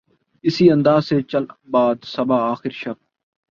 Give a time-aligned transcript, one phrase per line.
[0.43, 2.97] اسی انداز سے چل باد صبا آخر شب